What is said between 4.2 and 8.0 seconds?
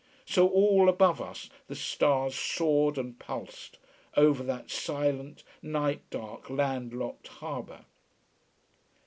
that silent, night dark, land locked harbour.